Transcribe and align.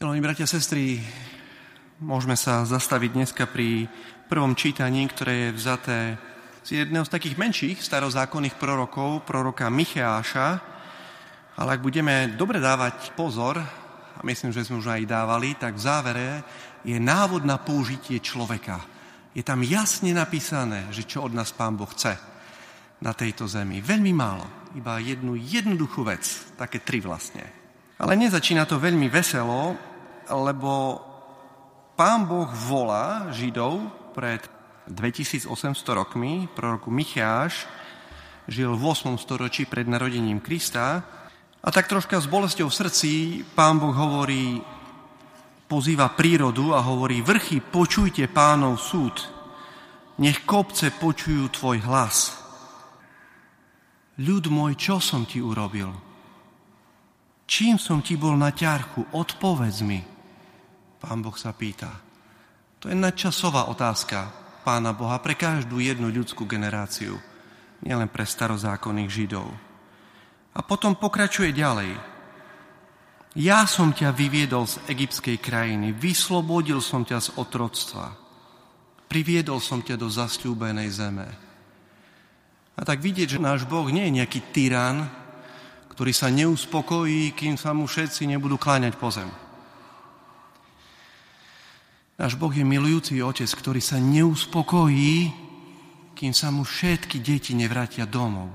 Milí 0.00 0.24
bratia 0.24 0.48
a 0.48 0.54
sestry, 0.56 0.96
môžeme 2.00 2.32
sa 2.32 2.64
zastaviť 2.64 3.10
dneska 3.12 3.44
pri 3.44 3.84
prvom 4.32 4.56
čítaní, 4.56 5.04
ktoré 5.04 5.52
je 5.52 5.60
vzaté 5.60 5.98
z 6.64 6.68
jedného 6.80 7.04
z 7.04 7.12
takých 7.12 7.36
menších 7.36 7.84
starozákonných 7.84 8.56
prorokov, 8.56 9.28
proroka 9.28 9.68
Micheáša. 9.68 10.56
Ale 11.60 11.76
ak 11.76 11.84
budeme 11.84 12.32
dobre 12.32 12.64
dávať 12.64 13.12
pozor, 13.12 13.60
a 13.60 14.20
myslím, 14.24 14.56
že 14.56 14.64
sme 14.64 14.80
už 14.80 14.88
aj 14.88 15.04
dávali, 15.04 15.52
tak 15.60 15.76
v 15.76 15.84
závere 15.84 16.28
je 16.80 16.96
návod 16.96 17.44
na 17.44 17.60
použitie 17.60 18.24
človeka. 18.24 18.80
Je 19.36 19.44
tam 19.44 19.60
jasne 19.60 20.16
napísané, 20.16 20.88
že 20.96 21.04
čo 21.04 21.28
od 21.28 21.36
nás 21.36 21.52
Pán 21.52 21.76
Boh 21.76 21.92
chce 21.92 22.16
na 23.04 23.12
tejto 23.12 23.44
zemi. 23.44 23.84
Veľmi 23.84 24.16
málo, 24.16 24.48
iba 24.80 24.96
jednu 24.96 25.36
jednoduchú 25.36 26.08
vec, 26.08 26.24
také 26.56 26.80
tri 26.80 27.04
vlastne. 27.04 27.44
Ale 28.00 28.16
nezačína 28.16 28.64
to 28.64 28.80
veľmi 28.80 29.12
veselo, 29.12 29.89
lebo 30.30 31.02
pán 31.98 32.24
Boh 32.24 32.48
volá 32.48 33.28
Židov 33.34 33.82
pred 34.14 34.40
2800 34.86 35.50
rokmi, 35.94 36.48
proroku 36.54 36.90
Micháš, 36.90 37.66
žil 38.50 38.74
v 38.74 38.82
8. 38.82 39.18
storočí 39.18 39.66
pred 39.66 39.86
narodením 39.86 40.42
Krista 40.42 41.04
a 41.60 41.68
tak 41.68 41.86
troška 41.86 42.18
s 42.18 42.26
bolesťou 42.26 42.66
v 42.66 42.78
srdci 42.78 43.10
pán 43.54 43.78
Boh 43.78 43.94
hovorí, 43.94 44.58
pozýva 45.70 46.10
prírodu 46.10 46.74
a 46.74 46.82
hovorí, 46.82 47.22
vrchy, 47.22 47.62
počujte 47.62 48.26
pánov 48.26 48.82
súd, 48.82 49.14
nech 50.18 50.42
kopce 50.42 50.90
počujú 50.90 51.52
tvoj 51.54 51.78
hlas. 51.86 52.34
Ľud 54.20 54.52
môj, 54.52 54.76
čo 54.76 55.00
som 55.00 55.24
ti 55.24 55.40
urobil? 55.40 55.88
Čím 57.48 57.80
som 57.80 58.04
ti 58.04 58.20
bol 58.20 58.36
na 58.36 58.52
ťarchu? 58.52 59.16
Odpovedz 59.16 59.78
mi. 59.82 60.19
Pán 61.00 61.24
Boh 61.24 61.34
sa 61.34 61.56
pýta. 61.56 61.88
To 62.80 62.92
je 62.92 62.96
nadčasová 62.96 63.72
otázka 63.72 64.28
Pána 64.60 64.92
Boha 64.92 65.16
pre 65.24 65.32
každú 65.32 65.80
jednu 65.80 66.12
ľudskú 66.12 66.44
generáciu, 66.44 67.16
nielen 67.80 68.12
pre 68.12 68.28
starozákonných 68.28 69.08
Židov. 69.08 69.48
A 70.52 70.60
potom 70.60 70.92
pokračuje 70.92 71.56
ďalej. 71.56 71.96
Ja 73.38 73.64
som 73.64 73.96
ťa 73.96 74.12
vyviedol 74.12 74.68
z 74.68 74.82
egyptskej 74.90 75.40
krajiny, 75.40 75.96
vyslobodil 75.96 76.84
som 76.84 77.06
ťa 77.06 77.18
z 77.24 77.28
otroctva, 77.40 78.12
priviedol 79.08 79.62
som 79.62 79.80
ťa 79.80 79.96
do 79.96 80.12
zasľúbenej 80.12 80.90
zeme. 80.92 81.28
A 82.76 82.82
tak 82.84 83.00
vidieť, 83.00 83.38
že 83.38 83.40
náš 83.40 83.64
Boh 83.64 83.88
nie 83.88 84.08
je 84.08 84.16
nejaký 84.20 84.40
tyran, 84.52 85.08
ktorý 85.94 86.12
sa 86.12 86.28
neuspokojí, 86.32 87.32
kým 87.32 87.54
sa 87.56 87.72
mu 87.72 87.84
všetci 87.84 88.28
nebudú 88.28 88.56
kláňať 88.60 88.96
po 88.96 89.08
zem. 89.12 89.28
Náš 92.20 92.36
Boh 92.36 92.52
je 92.52 92.60
milujúci 92.60 93.16
otec, 93.24 93.48
ktorý 93.48 93.80
sa 93.80 93.96
neuspokojí, 93.96 95.32
kým 96.12 96.36
sa 96.36 96.52
mu 96.52 96.68
všetky 96.68 97.16
deti 97.16 97.56
nevrátia 97.56 98.04
domov. 98.04 98.52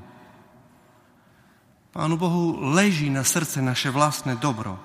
Pánu 1.90 2.14
Bohu 2.14 2.62
leží 2.78 3.10
na 3.10 3.26
srdce 3.26 3.66
naše 3.66 3.90
vlastné 3.90 4.38
dobro. 4.38 4.78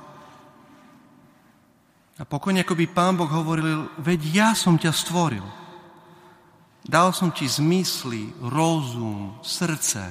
A 2.16 2.24
pokojne 2.24 2.64
ako 2.64 2.72
by 2.72 2.86
Pán 2.88 3.20
Boh 3.20 3.28
hovoril, 3.28 3.84
veď 4.00 4.20
ja 4.32 4.50
som 4.56 4.80
ťa 4.80 4.96
stvoril. 4.96 5.44
Dal 6.80 7.12
som 7.12 7.28
ti 7.36 7.44
zmysly, 7.44 8.32
rozum, 8.40 9.36
srdce. 9.44 10.08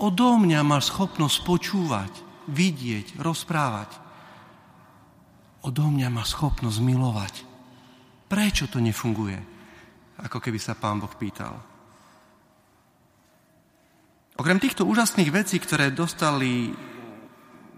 Odo 0.00 0.40
mňa 0.40 0.64
máš 0.64 0.88
schopnosť 0.88 1.36
počúvať, 1.44 2.12
vidieť, 2.48 3.20
rozprávať. 3.20 3.92
Odo 5.60 5.84
mňa 5.84 6.08
máš 6.08 6.32
schopnosť 6.32 6.80
milovať. 6.80 7.53
Prečo 8.34 8.66
to 8.66 8.82
nefunguje? 8.82 9.38
Ako 10.26 10.42
keby 10.42 10.58
sa 10.58 10.74
pán 10.74 10.98
Boh 10.98 11.14
pýtal. 11.14 11.54
Okrem 14.34 14.58
týchto 14.58 14.82
úžasných 14.82 15.30
vecí, 15.30 15.62
ktoré 15.62 15.94
dostali 15.94 16.74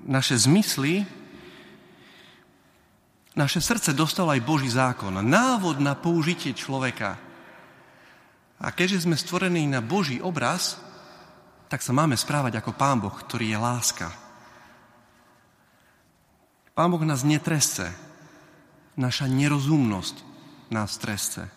naše 0.09 0.41
zmysly, 0.41 1.05
naše 3.37 3.61
srdce 3.61 3.93
dostalo 3.93 4.33
aj 4.33 4.49
Boží 4.49 4.73
zákon, 4.73 5.13
návod 5.21 5.77
na 5.77 5.93
použitie 5.93 6.57
človeka. 6.57 7.21
A 8.57 8.73
keďže 8.73 9.05
sme 9.05 9.21
stvorení 9.21 9.69
na 9.69 9.85
Boží 9.85 10.25
obraz, 10.25 10.81
tak 11.69 11.85
sa 11.85 11.93
máme 11.93 12.17
správať 12.17 12.65
ako 12.65 12.73
Pán 12.73 13.05
Boh, 13.05 13.13
ktorý 13.13 13.53
je 13.53 13.59
láska. 13.61 14.09
Pán 16.73 16.89
Boh 16.89 17.05
nás 17.05 17.29
netresce. 17.29 17.93
Naša 18.97 19.29
nerozumnosť 19.29 20.36
nás 20.71 20.99
trestce. 20.99 21.49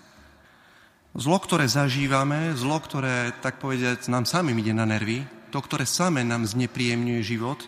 Zlo, 1.18 1.42
ktoré 1.42 1.66
zažívame, 1.66 2.54
zlo, 2.54 2.78
ktoré, 2.78 3.34
tak 3.42 3.58
povedať, 3.58 4.06
nám 4.08 4.30
samým 4.30 4.62
ide 4.62 4.74
na 4.78 4.86
nervy, 4.86 5.26
to, 5.50 5.58
ktoré 5.58 5.84
samé 5.90 6.22
nám 6.22 6.46
znepríjemňuje 6.46 7.22
život, 7.26 7.60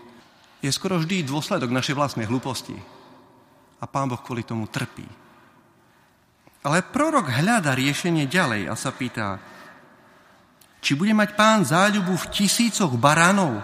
je 0.62 0.69
skoro 0.69 1.02
vždy 1.02 1.25
dôsledok 1.25 1.74
našej 1.74 1.97
vlastnej 1.97 2.29
hlúposti. 2.29 2.78
A 3.81 3.90
Pán 3.90 4.13
Boh 4.13 4.22
kvôli 4.22 4.46
tomu 4.46 4.69
trpí. 4.69 5.03
Ale 6.62 6.85
prorok 6.85 7.34
hľada 7.34 7.73
riešenie 7.73 8.29
ďalej 8.29 8.69
a 8.69 8.78
sa 8.78 8.94
pýta, 8.94 9.41
či 10.81 10.94
bude 10.94 11.13
mať 11.18 11.34
pán 11.34 11.66
záľubu 11.66 12.13
v 12.13 12.29
tisícoch 12.29 12.94
baránov, 13.02 13.58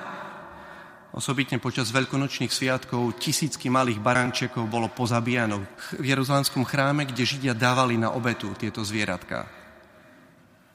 Osobitne 1.17 1.57
počas 1.57 1.89
veľkonočných 1.89 2.53
sviatkov 2.53 3.17
tisícky 3.17 3.73
malých 3.73 3.97
barančekov 3.97 4.69
bolo 4.69 4.85
pozabíjano 4.93 5.65
v 5.97 6.13
Jeruzalemskom 6.13 6.61
chráme, 6.61 7.09
kde 7.09 7.25
Židia 7.25 7.57
dávali 7.57 7.97
na 7.97 8.13
obetu 8.13 8.53
tieto 8.53 8.85
zvieratka. 8.85 9.49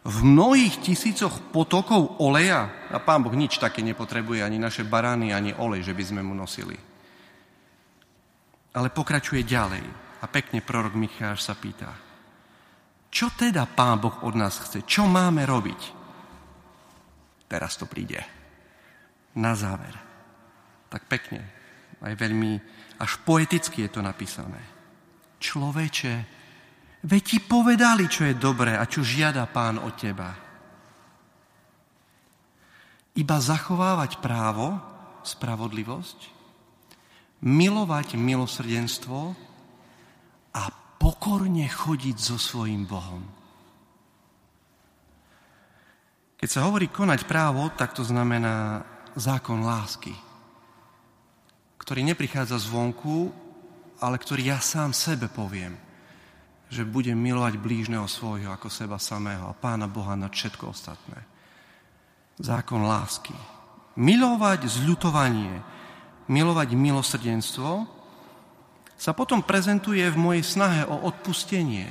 V 0.03 0.19
mnohých 0.26 0.82
tisícoch 0.82 1.54
potokov 1.54 2.19
oleja, 2.19 2.91
a 2.91 2.98
pán 2.98 3.22
Boh 3.22 3.30
nič 3.38 3.62
také 3.62 3.86
nepotrebuje, 3.86 4.42
ani 4.42 4.58
naše 4.58 4.82
barány, 4.82 5.30
ani 5.30 5.54
olej, 5.54 5.86
že 5.86 5.94
by 5.94 6.04
sme 6.10 6.26
mu 6.26 6.34
nosili. 6.34 6.74
Ale 8.74 8.91
pokračuje 8.91 9.47
ďalej 9.47 9.86
a 10.19 10.26
pekne 10.26 10.59
prorok 10.59 10.98
Micháš 10.98 11.47
sa 11.47 11.54
pýta, 11.54 11.94
čo 13.14 13.30
teda 13.30 13.62
pán 13.70 14.03
Boh 14.03 14.26
od 14.26 14.34
nás 14.34 14.59
chce? 14.59 14.82
Čo 14.82 15.06
máme 15.06 15.47
robiť? 15.47 15.80
Teraz 17.47 17.78
to 17.78 17.86
príde. 17.86 18.19
Na 19.38 19.54
záver 19.54 20.12
tak 20.92 21.08
pekne, 21.08 21.41
aj 22.04 22.12
veľmi, 22.12 22.53
až 23.00 23.16
poeticky 23.25 23.88
je 23.88 23.91
to 23.97 24.04
napísané. 24.04 24.60
Človeče, 25.41 26.14
veď 27.08 27.22
ti 27.25 27.38
povedali, 27.41 28.04
čo 28.12 28.28
je 28.28 28.36
dobré 28.36 28.76
a 28.76 28.84
čo 28.84 29.00
žiada 29.00 29.48
pán 29.48 29.80
od 29.80 29.97
teba. 29.97 30.36
Iba 33.16 33.36
zachovávať 33.41 34.20
právo, 34.20 34.76
spravodlivosť, 35.25 36.28
milovať 37.41 38.20
milosrdenstvo 38.20 39.20
a 40.53 40.62
pokorne 41.00 41.64
chodiť 41.64 42.16
so 42.20 42.36
svojím 42.36 42.84
Bohom. 42.84 43.24
Keď 46.36 46.48
sa 46.50 46.66
hovorí 46.66 46.91
konať 46.91 47.24
právo, 47.24 47.70
tak 47.78 47.94
to 47.94 48.03
znamená 48.03 48.82
zákon 49.14 49.62
lásky 49.62 50.31
ktorý 51.82 52.06
neprichádza 52.06 52.62
zvonku, 52.62 53.34
ale 53.98 54.15
ktorý 54.15 54.54
ja 54.54 54.62
sám 54.62 54.94
sebe 54.94 55.26
poviem, 55.26 55.75
že 56.70 56.87
budem 56.87 57.19
milovať 57.19 57.59
blížneho 57.59 58.06
svojho 58.06 58.54
ako 58.54 58.70
seba 58.70 59.03
samého 59.03 59.50
a 59.50 59.59
Pána 59.59 59.91
Boha 59.91 60.15
nad 60.15 60.31
všetko 60.31 60.71
ostatné. 60.71 61.26
Zákon 62.38 62.87
lásky. 62.87 63.34
Milovať 63.98 64.71
zľutovanie, 64.71 65.59
milovať 66.31 66.78
milosrdenstvo 66.78 67.84
sa 68.94 69.10
potom 69.10 69.42
prezentuje 69.42 70.06
v 70.06 70.16
mojej 70.16 70.47
snahe 70.47 70.86
o 70.86 71.03
odpustenie, 71.10 71.91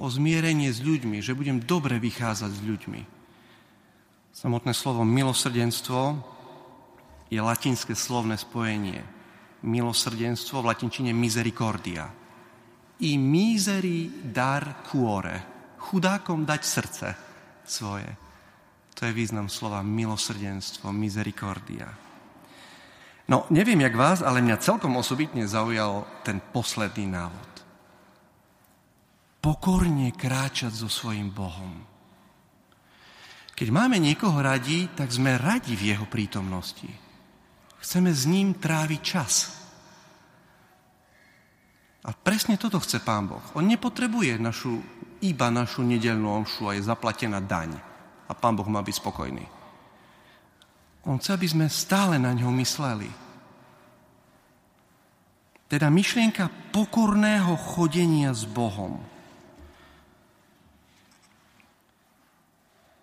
o 0.00 0.08
zmierenie 0.08 0.72
s 0.72 0.80
ľuďmi, 0.80 1.20
že 1.20 1.36
budem 1.36 1.60
dobre 1.60 2.00
vychádzať 2.00 2.50
s 2.56 2.64
ľuďmi. 2.64 3.02
Samotné 4.32 4.72
slovo 4.72 5.04
milosrdenstvo 5.04 6.16
je 7.28 7.38
latinské 7.38 7.92
slovné 7.92 8.40
spojenie 8.40 9.17
milosrdenstvo 9.64 10.62
v 10.62 10.68
latinčine 10.70 11.10
misericordia. 11.10 12.06
I 13.02 13.14
miseri 13.18 14.10
dar 14.30 14.82
cuore. 14.86 15.36
Chudákom 15.78 16.42
dať 16.42 16.62
srdce 16.62 17.06
svoje. 17.62 18.10
To 18.98 19.06
je 19.06 19.14
význam 19.14 19.46
slova 19.46 19.78
milosrdenstvo, 19.86 20.90
misericordia. 20.90 21.86
No, 23.28 23.46
neviem 23.52 23.78
jak 23.84 23.94
vás, 23.94 24.24
ale 24.24 24.42
mňa 24.42 24.58
celkom 24.58 24.96
osobitne 24.98 25.46
zaujal 25.46 26.02
ten 26.26 26.42
posledný 26.42 27.06
návod. 27.06 27.50
Pokorne 29.38 30.10
kráčať 30.10 30.74
so 30.74 30.90
svojim 30.90 31.30
Bohom. 31.30 31.86
Keď 33.54 33.68
máme 33.70 34.02
niekoho 34.02 34.38
radi, 34.42 34.90
tak 34.94 35.14
sme 35.14 35.38
radi 35.38 35.78
v 35.78 35.94
jeho 35.94 36.06
prítomnosti. 36.10 37.07
Chceme 37.78 38.10
s 38.10 38.26
ním 38.26 38.58
tráviť 38.58 39.00
čas. 39.02 39.58
A 42.08 42.10
presne 42.14 42.56
toto 42.56 42.80
chce 42.80 43.04
Pán 43.04 43.28
Boh. 43.28 43.44
On 43.54 43.62
nepotrebuje 43.62 44.40
našu, 44.40 44.80
iba 45.20 45.52
našu 45.52 45.84
nedelnú 45.84 46.30
omšu 46.30 46.70
a 46.70 46.74
je 46.74 46.86
zaplatená 46.86 47.42
daň. 47.42 47.76
A 48.28 48.32
Pán 48.32 48.56
Boh 48.56 48.66
má 48.66 48.80
byť 48.80 48.96
spokojný. 48.96 49.44
On 51.04 51.20
chce, 51.20 51.36
aby 51.36 51.46
sme 51.48 51.66
stále 51.68 52.16
na 52.16 52.32
ňo 52.32 52.48
mysleli. 52.58 53.08
Teda 55.68 55.92
myšlienka 55.92 56.72
pokorného 56.72 57.52
chodenia 57.60 58.32
s 58.32 58.48
Bohom. 58.48 58.96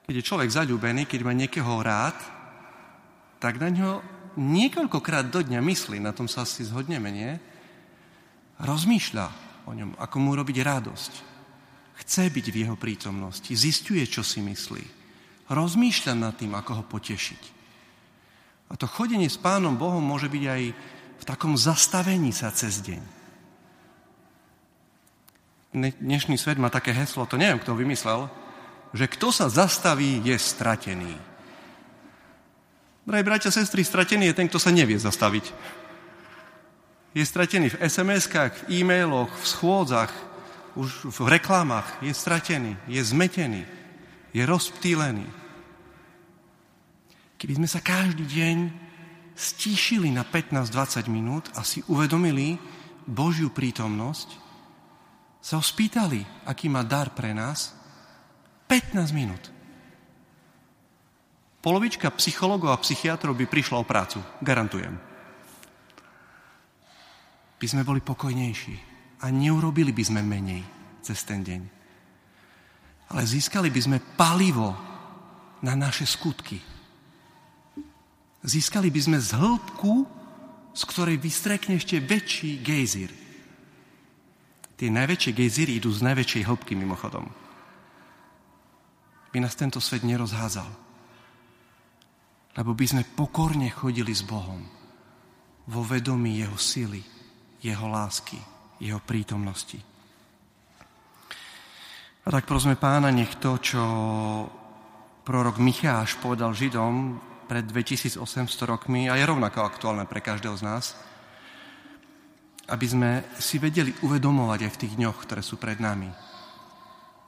Keď 0.06 0.14
je 0.18 0.28
človek 0.28 0.50
zaľúbený, 0.50 1.06
keď 1.06 1.20
má 1.26 1.34
niekoho 1.34 1.82
rád, 1.82 2.18
tak 3.38 3.58
na 3.62 3.70
ňo 3.70 4.15
niekoľkokrát 4.38 5.32
do 5.32 5.42
dňa 5.42 5.60
myslí, 5.60 5.98
na 6.00 6.16
tom 6.16 6.30
sa 6.30 6.44
asi 6.48 6.64
zhodneme, 6.68 7.10
nie? 7.12 7.32
Rozmýšľa 8.62 9.28
o 9.68 9.72
ňom, 9.74 10.00
ako 10.00 10.16
mu 10.22 10.32
robiť 10.38 10.58
radosť. 10.64 11.14
Chce 12.06 12.24
byť 12.28 12.46
v 12.52 12.60
jeho 12.68 12.76
prítomnosti, 12.76 13.52
zistuje, 13.52 14.04
čo 14.08 14.22
si 14.22 14.44
myslí. 14.44 14.84
Rozmýšľa 15.48 16.14
nad 16.16 16.36
tým, 16.36 16.56
ako 16.56 16.72
ho 16.80 16.84
potešiť. 16.84 17.42
A 18.70 18.74
to 18.76 18.90
chodenie 18.90 19.30
s 19.30 19.38
Pánom 19.38 19.78
Bohom 19.78 20.02
môže 20.02 20.28
byť 20.28 20.44
aj 20.44 20.64
v 21.16 21.24
takom 21.24 21.56
zastavení 21.56 22.34
sa 22.36 22.52
cez 22.52 22.82
deň. 22.84 23.02
Dnešný 25.76 26.40
svet 26.40 26.56
má 26.56 26.72
také 26.72 26.96
heslo, 26.96 27.28
to 27.28 27.36
neviem, 27.36 27.60
kto 27.60 27.76
vymyslel, 27.76 28.32
že 28.96 29.12
kto 29.12 29.28
sa 29.36 29.52
zastaví, 29.52 30.24
je 30.24 30.40
stratený. 30.40 31.35
Drahí 33.06 33.22
bratia, 33.22 33.54
sestry, 33.54 33.86
stratený 33.86 34.34
je 34.34 34.38
ten, 34.42 34.50
kto 34.50 34.58
sa 34.58 34.74
nevie 34.74 34.98
zastaviť. 34.98 35.54
Je 37.14 37.22
stratený 37.22 37.70
v 37.70 37.80
SMS-kách, 37.86 38.66
v 38.66 38.82
e-mailoch, 38.82 39.30
v 39.30 39.46
schôdzach, 39.46 40.10
už 40.74 41.14
v 41.14 41.20
reklamách. 41.30 42.02
Je 42.02 42.10
stratený, 42.12 42.74
je 42.90 42.98
zmetený, 43.06 43.62
je 44.34 44.42
rozptýlený. 44.42 45.30
Keby 47.38 47.54
sme 47.62 47.70
sa 47.70 47.80
každý 47.86 48.26
deň 48.26 48.58
stíšili 49.38 50.10
na 50.10 50.26
15-20 50.26 51.06
minút 51.06 51.46
a 51.54 51.62
si 51.62 51.86
uvedomili 51.86 52.58
Božiu 53.06 53.54
prítomnosť, 53.54 54.30
sa 55.46 55.62
ho 55.62 55.64
spýtali, 55.64 56.26
aký 56.50 56.74
má 56.74 56.82
dar 56.82 57.14
pre 57.14 57.38
nás, 57.38 57.78
15 58.66 59.14
minút. 59.14 59.55
Polovička 61.66 62.14
psychologov 62.14 62.70
a 62.70 62.78
psychiatrov 62.78 63.34
by 63.34 63.50
prišla 63.50 63.82
o 63.82 63.90
prácu. 63.90 64.22
Garantujem. 64.38 64.94
By 67.58 67.66
sme 67.66 67.82
boli 67.82 68.06
pokojnejší 68.06 68.76
a 69.26 69.34
neurobili 69.34 69.90
by 69.90 70.04
sme 70.06 70.22
menej 70.22 70.62
cez 71.02 71.26
ten 71.26 71.42
deň. 71.42 71.62
Ale 73.10 73.26
získali 73.26 73.74
by 73.74 73.82
sme 73.82 73.98
palivo 73.98 74.78
na 75.66 75.74
naše 75.74 76.06
skutky. 76.06 76.62
Získali 78.46 78.94
by 78.94 79.02
sme 79.02 79.18
z 79.18 79.34
hĺbku, 79.34 80.06
z 80.70 80.82
ktorej 80.86 81.18
vystrekne 81.18 81.82
ešte 81.82 81.98
väčší 81.98 82.62
gejzír. 82.62 83.10
Tie 84.78 84.94
najväčšie 84.94 85.34
gejzíry 85.34 85.82
idú 85.82 85.90
z 85.90 86.06
najväčšej 86.14 86.46
hĺbky 86.46 86.78
mimochodom. 86.78 87.26
By 89.34 89.42
nás 89.42 89.58
tento 89.58 89.82
svet 89.82 90.06
nerozházal 90.06 90.85
lebo 92.56 92.72
by 92.72 92.86
sme 92.88 93.04
pokorne 93.04 93.68
chodili 93.68 94.16
s 94.16 94.24
Bohom 94.24 94.64
vo 95.68 95.82
vedomí 95.84 96.40
Jeho 96.40 96.56
sily, 96.56 97.04
Jeho 97.60 97.88
lásky, 97.92 98.40
Jeho 98.80 99.02
prítomnosti. 99.04 99.80
A 102.26 102.34
tak 102.34 102.50
prosme 102.50 102.74
pána, 102.74 103.14
nech 103.14 103.38
to, 103.38 103.62
čo 103.62 103.84
prorok 105.22 105.62
Micháš 105.62 106.18
povedal 106.18 106.58
Židom 106.58 107.22
pred 107.46 107.66
2800 107.70 108.26
rokmi, 108.66 109.06
a 109.06 109.14
je 109.14 109.30
rovnako 109.30 109.62
aktuálne 109.62 110.10
pre 110.10 110.22
každého 110.26 110.58
z 110.58 110.64
nás, 110.66 110.86
aby 112.66 112.86
sme 112.90 113.12
si 113.38 113.62
vedeli 113.62 113.94
uvedomovať 114.02 114.60
aj 114.66 114.72
v 114.74 114.82
tých 114.82 114.94
dňoch, 114.98 115.18
ktoré 115.22 115.46
sú 115.46 115.62
pred 115.62 115.78
nami. 115.78 116.10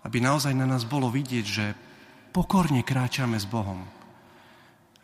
Aby 0.01 0.18
naozaj 0.18 0.57
na 0.57 0.65
nás 0.65 0.81
bolo 0.81 1.13
vidieť, 1.13 1.45
že 1.45 1.65
pokorne 2.33 2.81
kráčame 2.81 3.38
s 3.38 3.45
Bohom, 3.45 3.85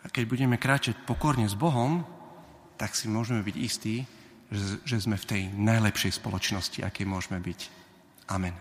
a 0.04 0.08
keď 0.12 0.24
budeme 0.28 0.60
kráčať 0.60 1.00
pokorne 1.08 1.48
s 1.48 1.56
Bohom, 1.56 2.04
tak 2.76 2.94
si 2.94 3.08
môžeme 3.08 3.40
byť 3.40 3.56
istí, 3.56 4.04
že, 4.52 4.84
že 4.84 4.98
sme 5.00 5.16
v 5.16 5.26
tej 5.26 5.42
najlepšej 5.56 6.20
spoločnosti, 6.20 6.84
aké 6.84 7.08
môžeme 7.08 7.40
byť. 7.40 7.60
Amen. 8.30 8.54